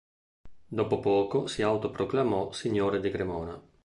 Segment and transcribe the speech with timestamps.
[0.65, 3.61] Dopo poco si autoproclamò signore di Cremona.